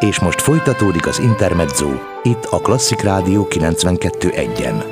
[0.00, 1.88] És most folytatódik az Intermezzo,
[2.22, 4.84] itt a Klasszik Rádió 92.1-en.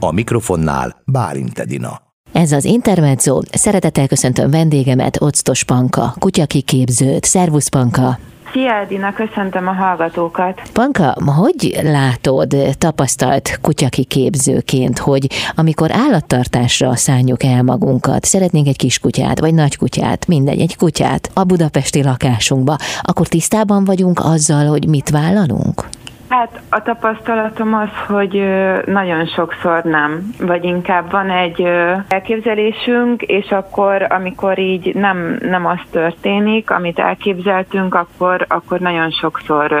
[0.00, 2.00] A mikrofonnál Bálint Edina.
[2.32, 3.40] Ez az Intermezzo.
[3.52, 7.24] Szeretettel köszöntöm vendégemet, Octos Panka, kutyakiképzőt.
[7.24, 8.18] Szervusz Panka!
[8.52, 10.62] Szia Edina, köszöntöm a hallgatókat.
[10.72, 19.40] Panka, hogy látod tapasztalt kutyakiképzőként, hogy amikor állattartásra szálljuk el magunkat, szeretnénk egy kis kutyát,
[19.40, 25.10] vagy nagy kutyát, mindegy, egy kutyát a budapesti lakásunkba, akkor tisztában vagyunk azzal, hogy mit
[25.10, 25.88] vállalunk?
[26.28, 28.42] Hát a tapasztalatom az, hogy
[28.86, 31.62] nagyon sokszor nem, vagy inkább van egy
[32.08, 39.74] elképzelésünk, és akkor, amikor így nem, nem az történik, amit elképzeltünk, akkor, akkor nagyon sokszor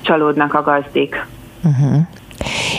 [0.00, 1.26] csalódnak a gazdik.
[1.64, 1.96] Uh-huh.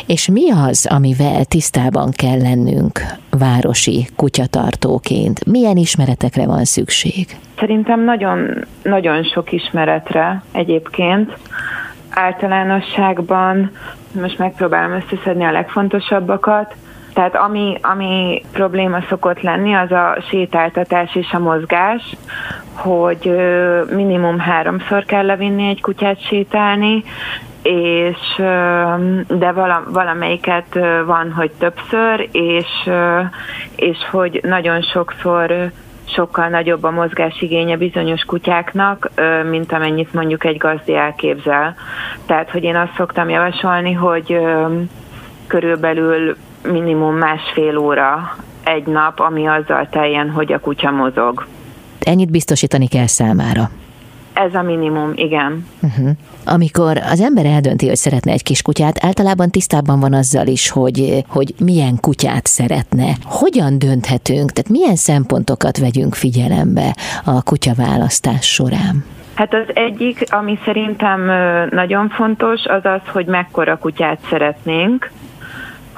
[0.06, 5.46] És mi az, amivel tisztában kell lennünk városi kutyatartóként?
[5.46, 7.38] Milyen ismeretekre van szükség?
[7.58, 11.38] Szerintem nagyon, nagyon sok ismeretre egyébként
[12.10, 13.72] általánosságban
[14.12, 16.76] most megpróbálom összeszedni a legfontosabbakat.
[17.14, 22.16] Tehát ami, ami probléma szokott lenni, az a sétáltatás és a mozgás,
[22.74, 23.36] hogy
[23.96, 27.04] minimum háromszor kell levinni egy kutyát sétálni,
[27.62, 28.42] és
[29.28, 29.52] de
[29.88, 32.90] valamelyiket van, hogy többször, és,
[33.76, 35.72] és hogy nagyon sokszor
[36.14, 39.10] sokkal nagyobb a mozgásigénye bizonyos kutyáknak,
[39.50, 41.76] mint amennyit mondjuk egy gazdi elképzel.
[42.26, 44.40] Tehát, hogy én azt szoktam javasolni, hogy
[45.48, 51.48] körülbelül minimum másfél óra egy nap, ami azzal teljen, hogy a kutya mozog.
[52.00, 53.70] Ennyit biztosítani kell számára.
[54.46, 55.66] Ez a minimum, igen.
[55.82, 56.10] Uh-huh.
[56.46, 61.24] Amikor az ember eldönti, hogy szeretne egy kis kutyát, általában tisztában van azzal is, hogy,
[61.28, 63.16] hogy milyen kutyát szeretne.
[63.24, 66.96] Hogyan dönthetünk, tehát milyen szempontokat vegyünk figyelembe
[67.26, 69.06] a kutyaválasztás során?
[69.34, 71.32] Hát az egyik, ami szerintem
[71.70, 75.12] nagyon fontos, az az, hogy mekkora kutyát szeretnénk,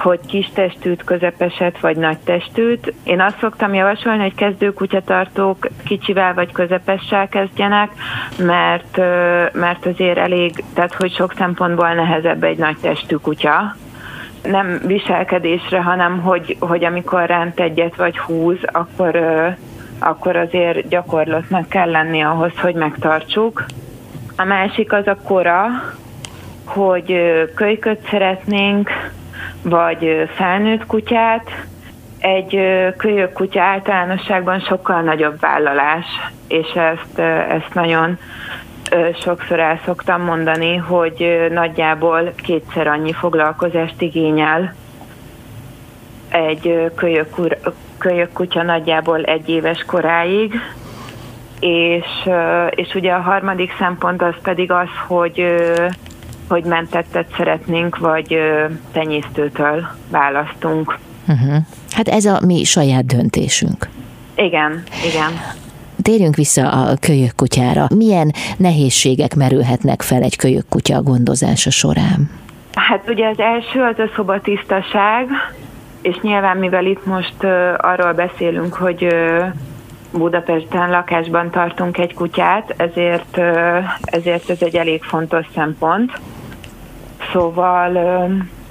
[0.02, 2.94] hogy kis testűt, közepeset vagy nagy testűt.
[3.04, 7.90] Én azt szoktam javasolni, hogy kezdő kutyatartók kicsivel vagy közepessel kezdjenek,
[8.38, 8.96] mert,
[9.52, 13.76] mert azért elég, tehát hogy sok szempontból nehezebb egy nagy testű kutya
[14.42, 19.20] nem viselkedésre, hanem hogy, hogy amikor ránt egyet vagy húz, akkor,
[19.98, 23.64] akkor azért gyakorlatnak kell lenni ahhoz, hogy megtartsuk.
[24.36, 25.66] A másik az a kora,
[26.64, 27.14] hogy
[27.54, 28.90] kölyköt szeretnénk,
[29.62, 31.50] vagy felnőtt kutyát.
[32.18, 32.58] Egy
[32.96, 36.06] kölyök kutya általánosságban sokkal nagyobb vállalás,
[36.48, 37.18] és ezt,
[37.48, 38.18] ezt nagyon
[39.20, 44.74] sokszor el szoktam mondani, hogy nagyjából kétszer annyi foglalkozást igényel
[46.32, 47.28] egy kölyök,
[47.98, 50.60] kölyök kutya nagyjából egy éves koráig,
[51.60, 52.28] és,
[52.70, 55.54] és ugye a harmadik szempont az pedig az, hogy
[56.52, 58.36] hogy mentettet szeretnénk, vagy
[58.92, 60.98] tenyésztőtől választunk.
[61.28, 61.56] Uh-huh.
[61.90, 63.88] Hát ez a mi saját döntésünk.
[64.34, 65.30] Igen, igen.
[66.02, 67.86] Térjünk vissza a kölyök kutyára.
[67.94, 72.30] Milyen nehézségek merülhetnek fel egy kölyök kutya gondozása során?
[72.74, 75.28] Hát ugye az első az a szobatisztaság,
[76.02, 79.46] és nyilván mivel itt most uh, arról beszélünk, hogy uh,
[80.12, 86.12] Budapesten lakásban tartunk egy kutyát, ezért, uh, ezért ez egy elég fontos szempont.
[87.32, 87.98] Szóval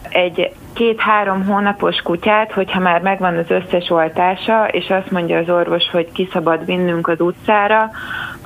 [0.10, 5.90] egy két-három hónapos kutyát, hogyha már megvan az összes oltása, és azt mondja az orvos,
[5.92, 7.90] hogy kiszabad vinnünk az utcára,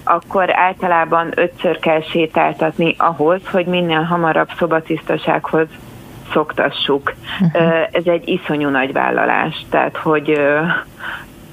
[0.03, 5.67] akkor általában ötször kell sétáltatni ahhoz, hogy minél hamarabb szobatisztasághoz
[6.31, 7.13] szoktassuk.
[7.41, 7.87] Uh-huh.
[7.91, 10.29] Ez egy iszonyú nagy vállalás, tehát hogy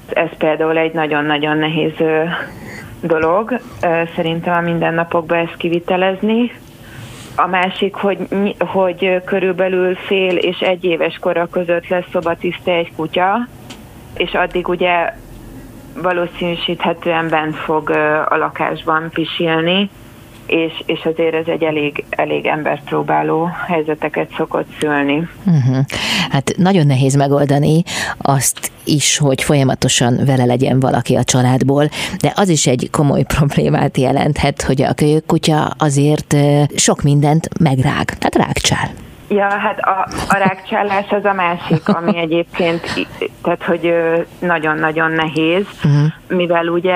[0.07, 1.93] ez például egy nagyon-nagyon nehéz
[3.01, 3.59] dolog.
[4.15, 6.51] Szerintem a mindennapokban ezt kivitelezni,
[7.35, 8.17] a másik, hogy,
[8.59, 13.47] hogy körülbelül fél és egy éves kora között lesz szobatiszta egy kutya,
[14.13, 15.13] és addig ugye
[16.01, 17.89] valószínűsíthetően bent fog
[18.29, 19.89] a lakásban pisilni,
[20.45, 25.27] és, és azért ez egy elég, elég emberpróbáló helyzeteket szokott szülni.
[25.45, 25.77] Uh-huh.
[26.29, 27.83] Hát nagyon nehéz megoldani
[28.17, 31.89] azt is, hogy folyamatosan vele legyen valaki a családból,
[32.19, 36.35] de az is egy komoly problémát jelenthet, hogy a kölyök kutya azért
[36.75, 38.89] sok mindent megrág, tehát rágcsál.
[39.35, 43.07] Ja, hát a, a rákcsálás az a másik, ami egyébként,
[43.43, 43.93] tehát hogy
[44.39, 46.11] nagyon-nagyon nehéz, uh-huh.
[46.27, 46.95] mivel ugye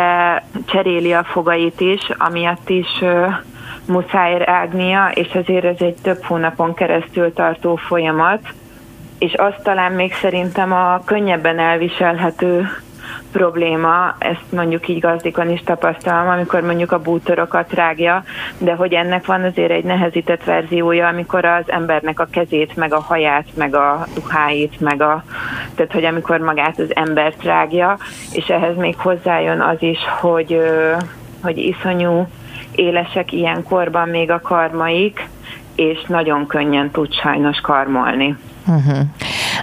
[0.66, 3.04] cseréli a fogait is, amiatt is
[3.86, 8.40] muszáj rágnia, és azért ez egy több hónapon keresztül tartó folyamat,
[9.20, 12.70] és az talán még szerintem a könnyebben elviselhető
[13.32, 18.24] probléma, ezt mondjuk így gazdikon is tapasztalom, amikor mondjuk a bútorokat rágja,
[18.58, 23.00] de hogy ennek van azért egy nehezített verziója, amikor az embernek a kezét, meg a
[23.00, 25.24] haját, meg a ruháit, meg a,
[25.76, 27.98] tehát hogy amikor magát az embert rágja,
[28.32, 30.60] és ehhez még hozzájön az is, hogy,
[31.42, 32.28] hogy iszonyú
[32.72, 35.28] élesek ilyen korban még a karmaik,
[35.76, 38.38] és nagyon könnyen tud sajnos karmolni.
[38.68, 38.98] Uh-huh.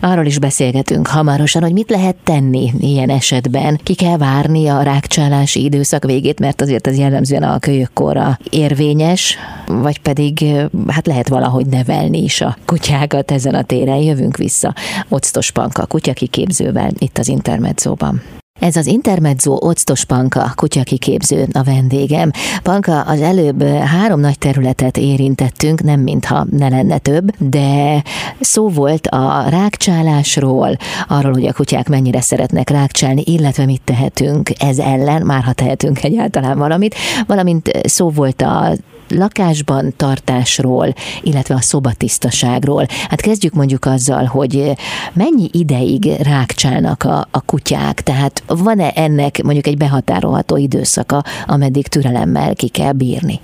[0.01, 3.81] Arról is beszélgetünk hamarosan, hogy mit lehet tenni ilyen esetben.
[3.83, 9.37] Ki kell várni a rákcsálási időszak végét, mert azért ez jellemzően a kölyökkorra érvényes,
[9.67, 10.45] vagy pedig
[10.87, 13.97] hát lehet valahogy nevelni is a kutyákat ezen a téren.
[13.97, 14.75] Jövünk vissza.
[15.09, 18.23] Octos Panka kutyakiképzővel itt az Intermedzóban.
[18.61, 22.31] Ez az Intermezzo Octos Panka, kutyakiképző a vendégem.
[22.63, 28.03] Panka, az előbb három nagy területet érintettünk, nem mintha ne lenne több, de
[28.41, 30.77] szó volt a rákcsálásról,
[31.09, 36.05] arról, hogy a kutyák mennyire szeretnek rákcsálni, illetve mit tehetünk ez ellen, már ha tehetünk
[36.05, 36.95] egyáltalán valamit,
[37.27, 38.73] valamint szó volt a
[39.17, 42.87] lakásban tartásról, illetve a szobatisztaságról.
[43.09, 44.73] Hát kezdjük mondjuk azzal, hogy
[45.13, 52.55] mennyi ideig rákcsálnak a, a kutyák, tehát van-e ennek mondjuk egy behatárolható időszaka, ameddig türelemmel
[52.55, 53.41] ki kell bírni?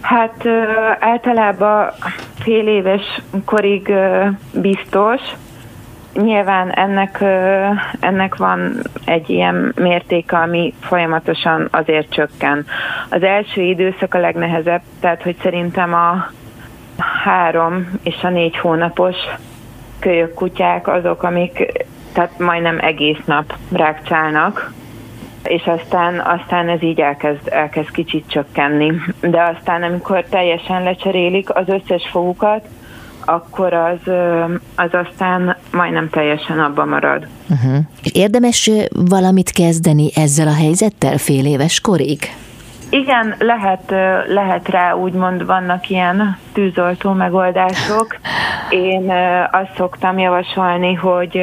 [0.00, 0.44] Hát
[0.98, 1.90] általában
[2.38, 3.92] fél éves korig
[4.52, 5.20] biztos,
[6.14, 7.20] Nyilván ennek,
[8.00, 12.66] ennek van egy ilyen mértéke, ami folyamatosan azért csökken.
[13.10, 16.30] Az első időszak a legnehezebb, tehát hogy szerintem a
[17.24, 19.16] három és a négy hónapos
[19.98, 24.72] kölyök kutyák azok, amik tehát majdnem egész nap rákcsálnak,
[25.42, 28.92] és aztán, aztán ez így elkezd, elkezd kicsit csökkenni.
[29.20, 32.66] De aztán, amikor teljesen lecserélik az összes fogukat,
[33.24, 34.12] akkor az,
[34.74, 37.26] az aztán majdnem teljesen abban marad.
[37.50, 37.78] Uh-huh.
[38.12, 42.18] Érdemes valamit kezdeni ezzel a helyzettel fél éves korig?
[42.90, 43.90] Igen, lehet,
[44.28, 48.16] lehet rá úgymond vannak ilyen tűzoltó megoldások.
[48.70, 49.12] Én
[49.50, 51.40] azt szoktam javasolni, hogy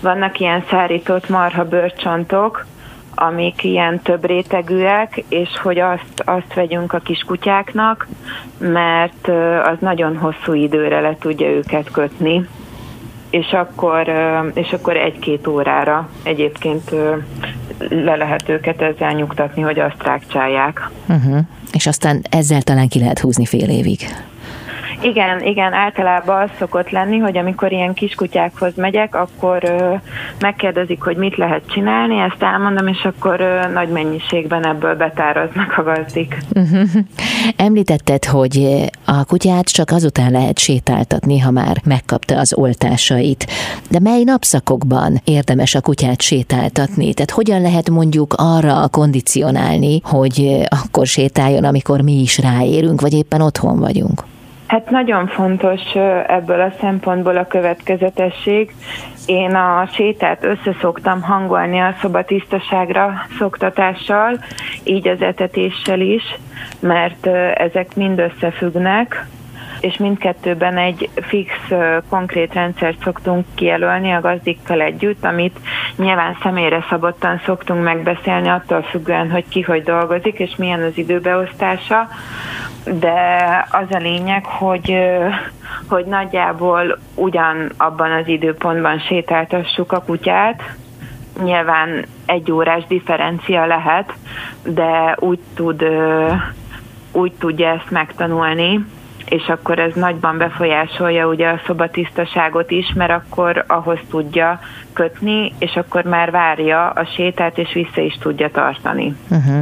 [0.00, 2.66] vannak ilyen szárított marha bőrcsontok,
[3.14, 8.08] amik ilyen több rétegűek, és hogy azt, azt vegyünk a kiskutyáknak,
[8.58, 9.28] mert
[9.64, 12.48] az nagyon hosszú időre le tudja őket kötni,
[13.30, 14.12] és akkor,
[14.54, 16.90] és akkor egy-két órára egyébként
[17.88, 20.90] le lehet őket ezzel nyugtatni, hogy azt rákcsálják.
[21.08, 21.38] Uh-huh.
[21.72, 24.00] És aztán ezzel talán ki lehet húzni fél évig.
[25.04, 29.94] Igen, igen, általában az szokott lenni, hogy amikor ilyen kiskutyákhoz megyek, akkor ö,
[30.38, 35.82] megkérdezik, hogy mit lehet csinálni, ezt elmondom, és akkor ö, nagy mennyiségben ebből betáraznak a
[35.82, 36.38] gazdik.
[37.56, 43.46] Említetted, hogy a kutyát csak azután lehet sétáltatni, ha már megkapta az oltásait.
[43.90, 47.14] De mely napszakokban érdemes a kutyát sétáltatni?
[47.14, 53.40] Tehát hogyan lehet mondjuk arra kondicionálni, hogy akkor sétáljon, amikor mi is ráérünk, vagy éppen
[53.40, 54.24] otthon vagyunk?
[54.66, 55.80] Hát nagyon fontos
[56.26, 58.74] ebből a szempontból a következetesség.
[59.26, 64.38] Én a sétát összeszoktam hangolni a szobatisztaságra szoktatással,
[64.84, 66.38] így az etetéssel is,
[66.80, 69.26] mert ezek mind összefüggnek,
[69.84, 71.52] és mindkettőben egy fix,
[72.08, 75.58] konkrét rendszert szoktunk kijelölni a gazdikkal együtt, amit
[75.96, 82.08] nyilván személyre szabottan szoktunk megbeszélni, attól függően, hogy ki hogy dolgozik, és milyen az időbeosztása,
[82.84, 83.18] de
[83.70, 84.96] az a lényeg, hogy,
[85.88, 90.62] hogy nagyjából ugyan abban az időpontban sétáltassuk a kutyát,
[91.42, 94.12] nyilván egy órás differencia lehet,
[94.62, 95.84] de úgy tud
[97.12, 98.84] úgy tudja ezt megtanulni,
[99.28, 104.60] és akkor ez nagyban befolyásolja ugye a szobatisztaságot is, mert akkor ahhoz tudja
[104.92, 109.16] kötni, és akkor már várja a sétát, és vissza is tudja tartani.
[109.30, 109.60] Uh-huh.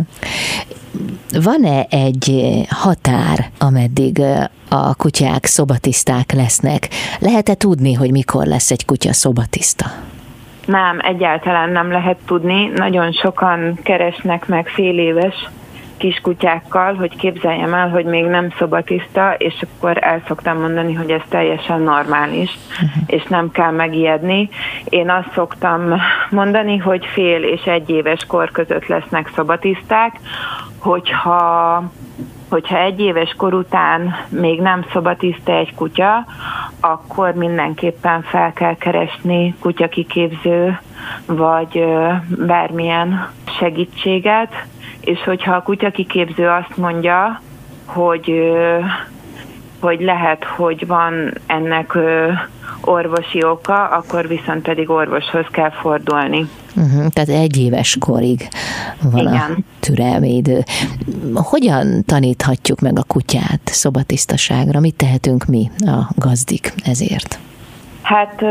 [1.42, 4.22] Van-e egy határ, ameddig
[4.68, 6.88] a kutyák szobatiszták lesznek?
[7.18, 9.86] Lehet-e tudni, hogy mikor lesz egy kutya szobatiszta?
[10.66, 12.70] Nem, egyáltalán nem lehet tudni.
[12.74, 15.48] Nagyon sokan keresnek meg fél éves
[16.02, 21.20] kiskutyákkal, hogy képzeljem el, hogy még nem szobatiszta, és akkor el szoktam mondani, hogy ez
[21.28, 23.02] teljesen normális, uh-huh.
[23.06, 24.48] és nem kell megijedni.
[24.84, 25.94] Én azt szoktam
[26.30, 30.20] mondani, hogy fél és egy éves kor között lesznek szobatiszták,
[30.78, 31.82] hogyha
[32.48, 36.26] hogyha egy éves kor után még nem szobatiszta egy kutya,
[36.80, 40.80] akkor mindenképpen fel kell keresni kutyakiképző
[41.26, 41.84] vagy
[42.46, 43.28] bármilyen
[43.58, 44.66] segítséget,
[45.04, 47.40] és hogyha a kutyakiképző azt mondja,
[47.84, 48.32] hogy,
[49.80, 51.98] hogy lehet, hogy van ennek
[52.84, 56.48] orvosi oka, akkor viszont pedig orvoshoz kell fordulni.
[56.76, 58.48] Uh-huh, tehát egy éves korig
[59.02, 59.34] van Igen.
[59.34, 60.62] a türelmi idő.
[61.34, 64.80] Hogyan taníthatjuk meg a kutyát szobatisztaságra?
[64.80, 67.38] Mit tehetünk mi a gazdik ezért?
[68.02, 68.42] Hát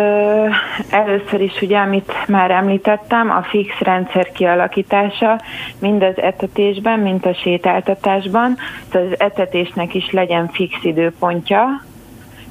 [0.90, 5.42] először is ugye, amit már említettem, a fix rendszer kialakítása,
[5.80, 8.58] mind az etetésben, mind a sétáltatásban,
[8.90, 11.84] tehát az etetésnek is legyen fix időpontja,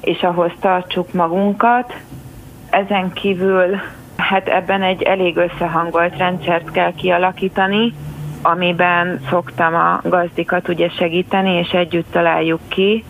[0.01, 1.93] és ahhoz tartsuk magunkat.
[2.69, 3.79] Ezen kívül
[4.17, 7.93] hát ebben egy elég összehangolt rendszert kell kialakítani,
[8.41, 13.03] amiben szoktam a gazdikat ugye segíteni, és együtt találjuk ki,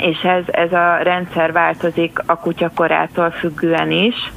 [0.00, 4.32] és ez, ez a rendszer változik a kutyakorától függően is,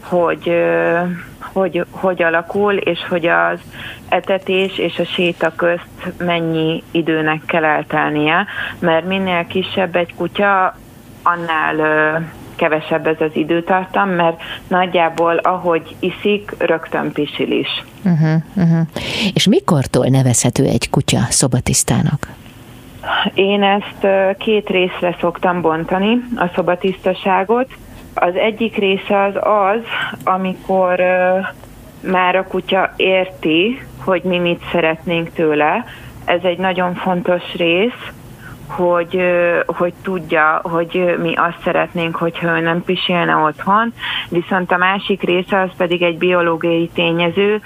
[0.00, 0.52] hogy,
[1.38, 3.58] hogy, hogy alakul, és hogy az
[4.08, 8.46] etetés és a séta közt mennyi időnek kell eltelnie,
[8.78, 10.76] mert minél kisebb egy kutya,
[11.22, 11.76] annál
[12.56, 17.84] kevesebb ez az időtartam, mert nagyjából ahogy iszik, rögtön pisil is.
[18.04, 18.86] Uh-huh, uh-huh.
[19.34, 22.28] És mikortól nevezhető egy kutya szobatisztának?
[23.34, 24.06] Én ezt
[24.38, 27.66] két részre szoktam bontani, a szobatisztaságot.
[28.14, 29.80] Az egyik része az az,
[30.24, 31.00] amikor
[32.00, 35.84] már a kutya érti, hogy mi mit szeretnénk tőle.
[36.24, 38.12] Ez egy nagyon fontos rész,
[38.76, 39.20] hogy,
[39.66, 43.92] hogy tudja, hogy mi azt szeretnénk, hogyha ő nem pisilne otthon,
[44.28, 47.60] viszont a másik része az pedig egy biológiai tényező,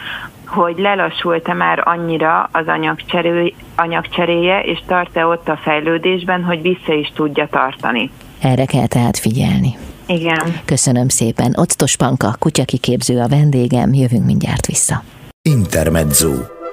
[0.46, 7.12] hogy lelassult-e már annyira az anyagcserő, anyagcseréje, és tart-e ott a fejlődésben, hogy vissza is
[7.14, 8.10] tudja tartani.
[8.40, 9.76] Erre kell tehát figyelni.
[10.06, 10.60] Igen.
[10.64, 11.52] Köszönöm szépen.
[11.56, 15.02] Octos Panka, kutyakiképző a vendégem, jövünk mindjárt vissza.
[15.42, 16.55] Intermezzo.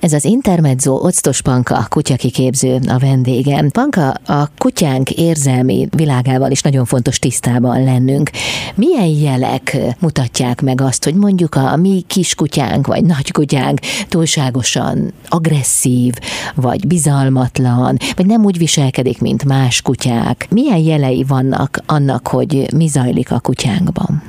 [0.00, 3.70] Ez az Intermezzo Octos Panka, kutyakiképző a vendégem.
[3.70, 8.30] Panka, a kutyánk érzelmi világával is nagyon fontos tisztában lennünk.
[8.74, 13.78] Milyen jelek mutatják meg azt, hogy mondjuk a mi kiskutyánk vagy nagykutyánk
[14.08, 16.12] túlságosan agresszív,
[16.54, 20.46] vagy bizalmatlan, vagy nem úgy viselkedik, mint más kutyák?
[20.50, 24.22] Milyen jelei vannak annak, hogy mi zajlik a kutyánkban?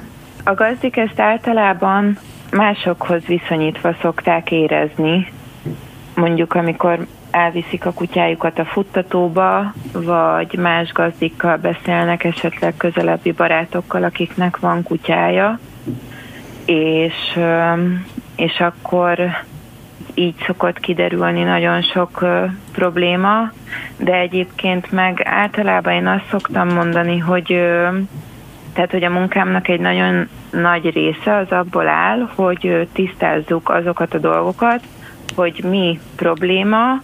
[0.44, 2.18] A gazdik ezt általában
[2.52, 5.28] másokhoz viszonyítva szokták érezni,
[6.20, 14.60] mondjuk amikor elviszik a kutyájukat a futtatóba, vagy más gazdikkal beszélnek, esetleg közelebbi barátokkal, akiknek
[14.60, 15.60] van kutyája,
[16.66, 17.40] és,
[18.36, 19.20] és akkor
[20.14, 22.26] így szokott kiderülni nagyon sok
[22.72, 23.52] probléma,
[23.98, 27.46] de egyébként meg általában én azt szoktam mondani, hogy
[28.74, 34.18] tehát, hogy a munkámnak egy nagyon nagy része az abból áll, hogy tisztázzuk azokat a
[34.18, 34.82] dolgokat,
[35.36, 37.02] hogy mi probléma,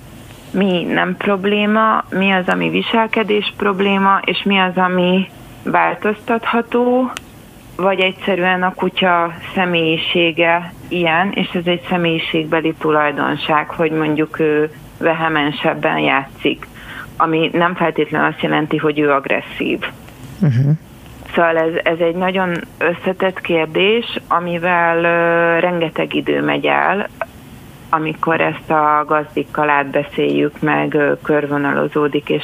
[0.52, 5.30] mi nem probléma, mi az, ami viselkedés probléma, és mi az, ami
[5.64, 7.12] változtatható,
[7.76, 16.00] vagy egyszerűen a kutya személyisége ilyen, és ez egy személyiségbeli tulajdonság, hogy mondjuk ő vehemensebben
[16.00, 16.68] játszik,
[17.18, 19.80] ami nem feltétlenül azt jelenti, hogy ő agresszív.
[20.42, 20.72] Uh-huh.
[21.36, 27.10] Szóval ez, ez egy nagyon összetett kérdés, amivel uh, rengeteg idő megy el,
[27.96, 32.44] amikor ezt a gazdikkal átbeszéljük, meg körvonalozódik, és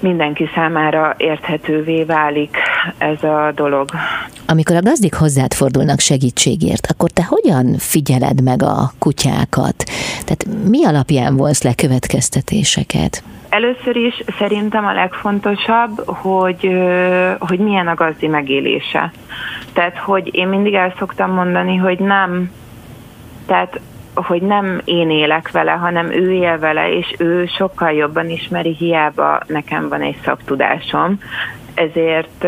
[0.00, 2.56] mindenki számára érthetővé válik
[2.98, 3.88] ez a dolog.
[4.46, 9.84] Amikor a gazdik hozzád fordulnak segítségért, akkor te hogyan figyeled meg a kutyákat?
[10.24, 13.22] Tehát mi alapján vonsz le következtetéseket?
[13.48, 16.68] Először is szerintem a legfontosabb, hogy,
[17.38, 19.12] hogy milyen a gazdi megélése.
[19.72, 22.50] Tehát, hogy én mindig el szoktam mondani, hogy nem,
[23.46, 23.80] tehát
[24.26, 29.40] hogy nem én élek vele, hanem ő él vele, és ő sokkal jobban ismeri, hiába
[29.46, 31.18] nekem van egy szaktudásom.
[31.74, 32.46] Ezért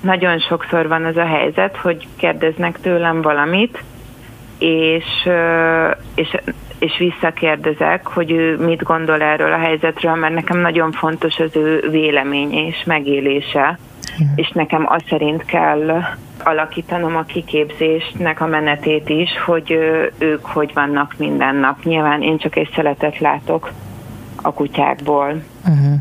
[0.00, 3.82] nagyon sokszor van az a helyzet, hogy kérdeznek tőlem valamit,
[4.58, 5.28] és,
[6.14, 6.36] és,
[6.78, 11.88] és visszakérdezek, hogy ő mit gondol erről a helyzetről, mert nekem nagyon fontos az ő
[11.90, 13.78] véleménye és megélése,
[14.34, 16.02] és nekem az szerint kell
[16.44, 19.72] alakítanom a kiképzésnek a menetét is, hogy
[20.18, 21.84] ők hogy vannak minden nap.
[21.84, 23.72] Nyilván én csak egy szeletet látok
[24.42, 25.42] a kutyákból.
[25.68, 25.94] Uh-huh.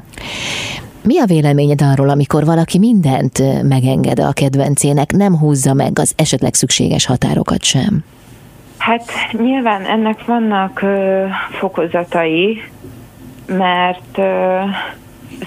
[1.04, 6.54] Mi a véleményed arról, amikor valaki mindent megenged a kedvencének, nem húzza meg az esetleg
[6.54, 8.04] szükséges határokat sem?
[8.78, 12.62] Hát nyilván ennek vannak ö, fokozatai,
[13.46, 14.60] mert ö,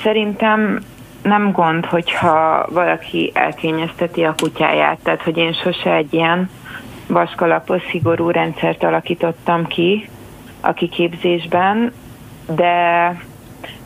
[0.02, 0.80] szerintem
[1.22, 6.50] nem gond, hogyha valaki elkényezteti a kutyáját, tehát hogy én sose egy ilyen
[7.06, 10.08] vaskalapos, szigorú rendszert alakítottam ki
[10.60, 11.92] a kiképzésben,
[12.46, 13.14] de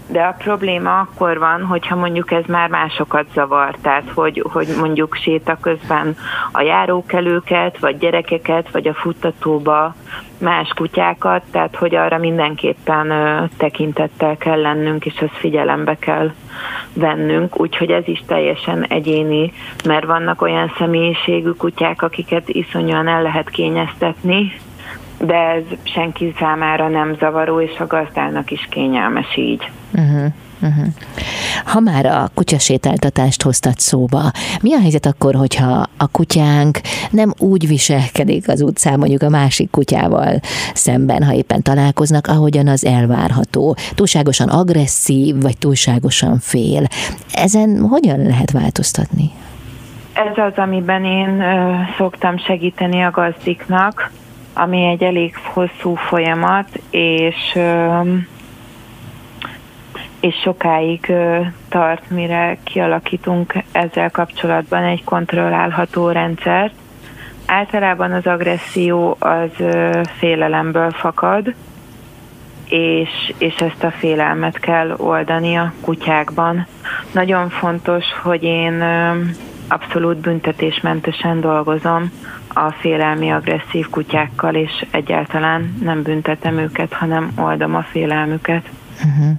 [0.07, 5.15] de a probléma akkor van, hogyha mondjuk ez már másokat zavar, tehát hogy, hogy mondjuk
[5.15, 6.17] séta közben
[6.53, 9.95] a járókelőket, vagy gyerekeket, vagy a futtatóba
[10.39, 16.33] más kutyákat, tehát hogy arra mindenképpen ö, tekintettel kell lennünk, és ezt figyelembe kell
[16.95, 19.53] vennünk, úgyhogy ez is teljesen egyéni,
[19.85, 24.53] mert vannak olyan személyiségű kutyák, akiket iszonyúan el lehet kényeztetni,
[25.19, 29.71] de ez senki számára nem zavaró, és a gazdának is kényelmes így.
[29.93, 30.33] Uh-huh.
[31.65, 34.31] Ha már a kutyasétáltatást hoztat szóba,
[34.63, 36.81] mi a helyzet akkor, hogyha a kutyánk
[37.11, 40.41] nem úgy viselkedik az utcán mondjuk a másik kutyával
[40.75, 43.77] szemben, ha éppen találkoznak, ahogyan az elvárható?
[43.95, 46.87] Túlságosan agresszív, vagy túlságosan fél.
[47.33, 49.31] Ezen hogyan lehet változtatni?
[50.13, 51.43] Ez az, amiben én
[51.97, 54.11] szoktam segíteni a gazdiknak,
[54.55, 58.01] ami egy elég hosszú folyamat, és ö,
[60.25, 61.13] és sokáig
[61.69, 66.75] tart, mire kialakítunk ezzel kapcsolatban egy kontrollálható rendszert.
[67.47, 69.51] Általában az agresszió az
[70.19, 71.55] félelemből fakad,
[72.69, 76.67] és, és ezt a félelmet kell oldani a kutyákban.
[77.13, 78.83] Nagyon fontos, hogy én
[79.69, 82.13] abszolút büntetésmentesen dolgozom
[82.49, 88.69] a félelmi agresszív kutyákkal, és egyáltalán nem büntetem őket, hanem oldom a félelmüket.
[89.05, 89.39] Uh-huh.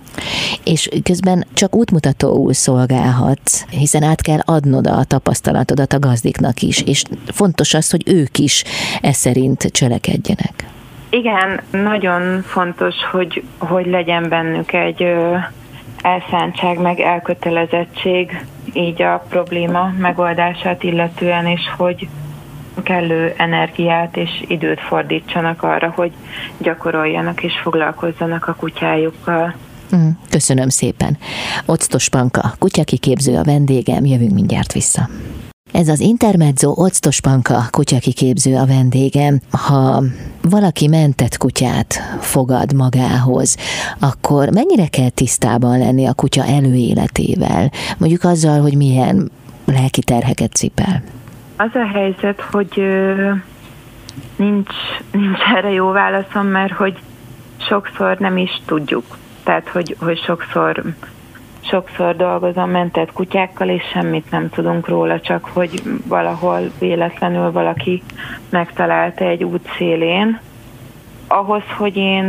[0.65, 7.03] És közben csak útmutatóul szolgálhatsz, hiszen át kell adnod a tapasztalatodat a gazdiknak is, és
[7.25, 8.63] fontos az, hogy ők is
[9.01, 10.67] e szerint cselekedjenek.
[11.09, 15.35] Igen, nagyon fontos, hogy, hogy legyen bennük egy ö,
[16.01, 22.07] elszántság, meg elkötelezettség így a probléma megoldását illetően, és hogy
[22.83, 26.11] kellő energiát és időt fordítsanak arra, hogy
[26.57, 29.55] gyakoroljanak és foglalkozzanak a kutyájukkal.
[29.95, 31.17] Mm, köszönöm szépen.
[31.65, 35.09] Octos Panka, kutyakiképző a vendégem, jövünk mindjárt vissza.
[35.71, 39.39] Ez az Intermezzo Octos Panka kutyakiképző a vendégem.
[39.51, 40.03] Ha
[40.41, 43.57] valaki mentett kutyát fogad magához,
[43.99, 47.71] akkor mennyire kell tisztában lenni a kutya előéletével?
[47.97, 49.31] Mondjuk azzal, hogy milyen
[49.65, 51.03] lelki terheket cipel.
[51.57, 52.81] Az a helyzet, hogy
[54.35, 54.73] nincs,
[55.11, 56.97] nincs erre jó válaszom, mert hogy
[57.57, 59.17] sokszor nem is tudjuk.
[59.45, 60.83] Tehát, hogy, hogy sokszor
[61.61, 68.03] sokszor dolgozom mentett kutyákkal, és semmit nem tudunk róla, csak hogy valahol véletlenül valaki
[68.49, 70.39] megtalálta egy út szélén.
[71.27, 72.27] Ahhoz, hogy én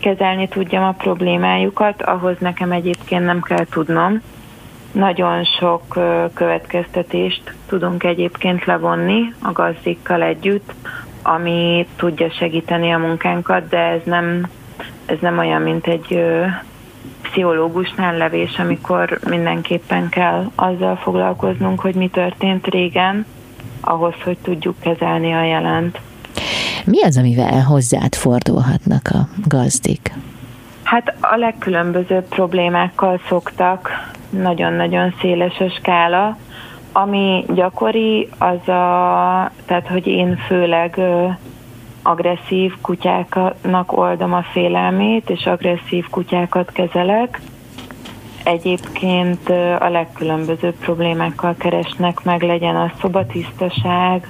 [0.00, 4.22] kezelni tudjam a problémájukat, ahhoz nekem egyébként nem kell tudnom,
[4.92, 5.82] nagyon sok
[6.34, 10.72] következtetést tudunk egyébként levonni a gazdikkal együtt,
[11.22, 14.46] ami tudja segíteni a munkánkat, de ez nem,
[15.12, 16.22] ez nem olyan, mint egy
[17.22, 23.26] pszichológusnál levés, amikor mindenképpen kell azzal foglalkoznunk, hogy mi történt régen,
[23.80, 26.00] ahhoz, hogy tudjuk kezelni a jelent.
[26.84, 30.12] Mi az, amivel hozzád fordulhatnak a gazdik?
[30.82, 36.36] Hát a legkülönbözőbb problémákkal szoktak nagyon-nagyon széles a skála.
[36.92, 41.00] Ami gyakori, az a, tehát hogy én főleg
[42.02, 47.40] agresszív kutyáknak oldom a félelmét, és agresszív kutyákat kezelek.
[48.44, 54.28] Egyébként a legkülönbözőbb problémákkal keresnek meg, legyen a szobatisztaság,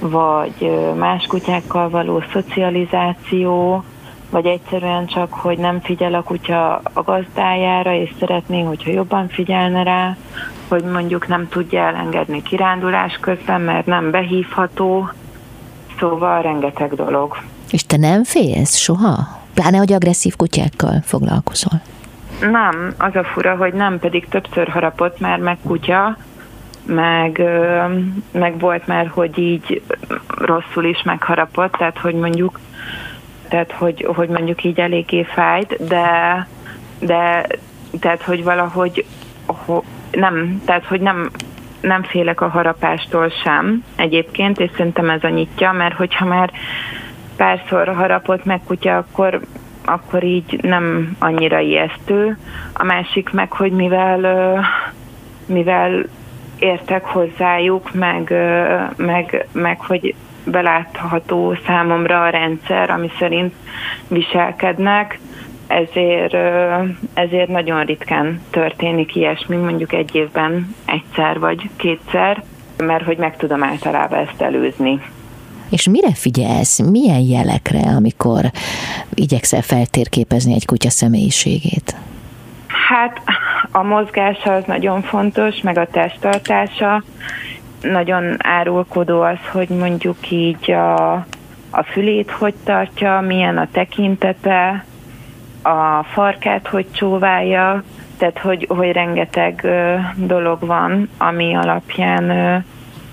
[0.00, 3.84] vagy más kutyákkal való szocializáció,
[4.30, 9.82] vagy egyszerűen csak, hogy nem figyel a kutya a gazdájára, és szeretné, hogyha jobban figyelne
[9.82, 10.16] rá,
[10.68, 15.10] hogy mondjuk nem tudja elengedni kirándulás közben, mert nem behívható,
[15.98, 17.36] szóval rengeteg dolog.
[17.70, 19.16] És te nem félsz soha?
[19.54, 21.80] Pláne, hogy agresszív kutyákkal foglalkozol.
[22.40, 26.16] Nem, az a fura, hogy nem, pedig többször harapott már meg kutya,
[26.86, 27.42] meg,
[28.32, 29.82] meg volt már, hogy így
[30.38, 32.58] rosszul is megharapott, tehát hogy mondjuk
[33.48, 36.46] tehát hogy, hogy mondjuk így eléggé fájt, de,
[36.98, 37.46] de
[38.00, 39.04] tehát, hogy valahogy
[39.46, 41.30] ho, nem, tehát, hogy nem,
[41.80, 46.50] nem félek a harapástól sem egyébként, és szerintem ez a nyitja, mert hogyha már
[47.36, 49.40] párszor harapott meg kutya, akkor,
[49.84, 52.38] akkor így nem annyira ijesztő.
[52.72, 54.60] A másik meg, hogy mivel,
[55.46, 56.04] mivel
[56.58, 58.34] értek hozzájuk, meg,
[58.96, 60.14] meg, meg hogy
[60.44, 63.54] belátható számomra a rendszer, ami szerint
[64.08, 65.18] viselkednek,
[65.68, 66.34] ezért,
[67.14, 72.42] ezért nagyon ritkán történik ilyesmi, mondjuk egy évben egyszer vagy kétszer,
[72.76, 75.00] mert hogy meg tudom általában ezt előzni.
[75.70, 78.44] És mire figyelsz, milyen jelekre, amikor
[79.14, 81.96] igyekszel feltérképezni egy kutya személyiségét?
[82.88, 83.20] Hát
[83.70, 87.02] a mozgása az nagyon fontos, meg a testtartása.
[87.82, 91.12] Nagyon árulkodó az, hogy mondjuk így a,
[91.70, 94.84] a fülét hogy tartja, milyen a tekintete,
[95.68, 97.82] a farkát hogy csóválja,
[98.16, 102.56] tehát hogy, hogy rengeteg ö, dolog van, ami alapján ö,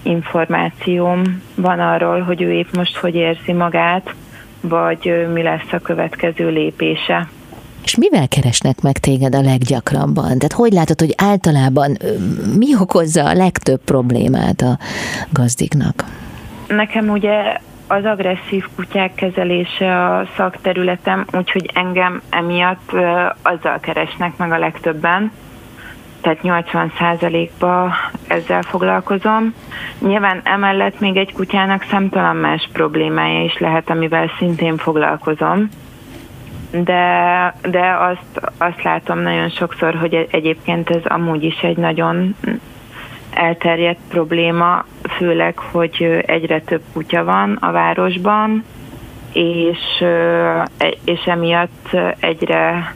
[0.03, 4.13] információm van arról, hogy ő épp most hogy érzi magát,
[4.61, 7.27] vagy ö, mi lesz a következő lépése.
[7.83, 10.25] És mivel keresnek meg téged a leggyakrabban?
[10.25, 11.97] Tehát hogy látod, hogy általában
[12.57, 14.77] mi okozza a legtöbb problémát a
[15.29, 16.03] gazdiknak?
[16.67, 22.91] Nekem ugye az agresszív kutyák kezelése a szakterületem, úgyhogy engem emiatt
[23.41, 25.31] azzal keresnek meg a legtöbben,
[26.21, 27.93] tehát 80%-ba
[28.27, 29.53] ezzel foglalkozom.
[29.99, 35.69] Nyilván emellett még egy kutyának szemtelen más problémája is lehet, amivel szintén foglalkozom
[36.83, 42.35] de, de azt, azt látom nagyon sokszor, hogy egyébként ez amúgy is egy nagyon
[43.33, 44.85] elterjedt probléma,
[45.17, 48.63] főleg, hogy egyre több kutya van a városban,
[49.33, 50.03] és,
[51.03, 52.91] és emiatt egyre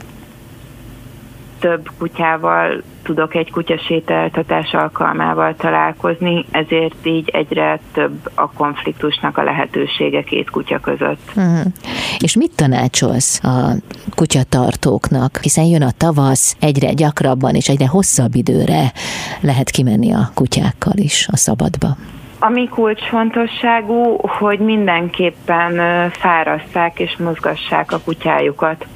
[1.60, 10.22] több kutyával tudok egy kutyasétáltatás alkalmával találkozni, ezért így egyre több a konfliktusnak a lehetősége
[10.22, 11.32] két kutya között.
[11.36, 11.72] Uh-huh.
[12.18, 13.72] És mit tanácsolsz a
[14.14, 18.92] kutyatartóknak, hiszen jön a tavasz, egyre gyakrabban és egyre hosszabb időre
[19.40, 21.96] lehet kimenni a kutyákkal is a szabadba?
[22.38, 28.86] Ami kulcsfontosságú, hogy mindenképpen fáraszták és mozgassák a kutyájukat.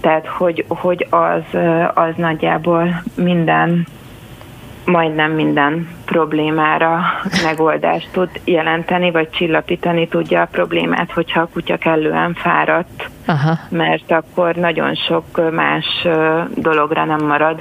[0.00, 1.60] Tehát, hogy, hogy az,
[1.94, 3.86] az nagyjából minden,
[4.84, 7.00] majdnem minden problémára
[7.42, 13.58] megoldást tud jelenteni, vagy csillapítani tudja a problémát, hogyha a kutya kellően fáradt, Aha.
[13.68, 16.06] mert akkor nagyon sok más
[16.54, 17.58] dologra nem marad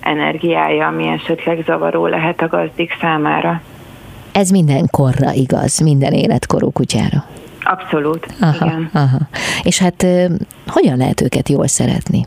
[0.00, 3.60] energiája, ami esetleg zavaró lehet a gazdik számára.
[4.32, 7.24] Ez minden korra igaz, minden életkorú kutyára.
[7.70, 8.90] Abszolút, aha, igen.
[8.92, 9.18] Aha.
[9.62, 10.06] És hát
[10.66, 12.26] hogyan lehet őket jól szeretni?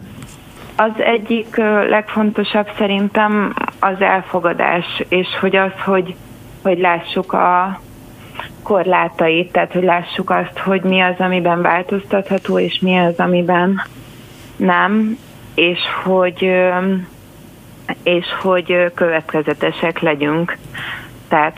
[0.75, 1.55] Az egyik
[1.89, 6.15] legfontosabb szerintem az elfogadás, és hogy az, hogy,
[6.61, 7.79] hogy lássuk a
[8.63, 13.81] korlátait, tehát hogy lássuk azt, hogy mi az, amiben változtatható, és mi az, amiben
[14.55, 15.17] nem,
[15.55, 16.49] és hogy
[18.03, 20.57] és hogy következetesek legyünk
[21.33, 21.57] tehát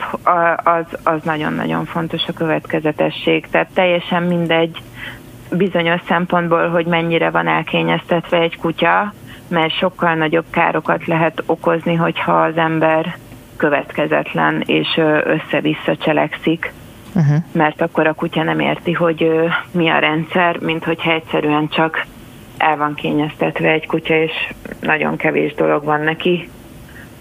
[0.64, 3.46] az, az nagyon-nagyon fontos a következetesség.
[3.50, 4.82] Tehát teljesen mindegy
[5.50, 9.12] bizonyos szempontból, hogy mennyire van elkényeztetve egy kutya,
[9.48, 13.16] mert sokkal nagyobb károkat lehet okozni, hogyha az ember
[13.56, 16.72] következetlen és össze-vissza cselekszik.
[17.14, 17.36] Uh-huh.
[17.52, 19.30] Mert akkor a kutya nem érti, hogy
[19.70, 22.06] mi a rendszer, mint hogyha egyszerűen csak
[22.56, 24.32] el van kényeztetve egy kutya, és
[24.80, 26.48] nagyon kevés dolog van neki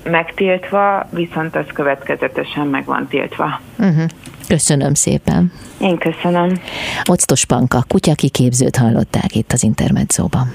[0.10, 3.60] megtiltva, viszont az következetesen meg van tiltva.
[3.78, 4.04] Uh-huh.
[4.48, 5.52] Köszönöm szépen.
[5.80, 6.60] Én köszönöm.
[7.04, 10.54] Octos Panka, kutyakiképzőt hallották itt az Intermedzóban.